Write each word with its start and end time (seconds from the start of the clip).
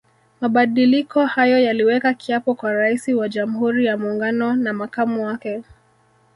Mabadiliko 0.41 1.25
hayo 1.25 1.59
yaliweka 1.59 2.13
kiapo 2.13 2.55
kwa 2.55 2.73
Raisi 2.73 3.13
wa 3.13 3.29
Jamhuri 3.29 3.85
ya 3.85 3.97
Muungano 3.97 4.55
na 4.55 4.73
makamu 4.73 5.25
wake 5.25 5.63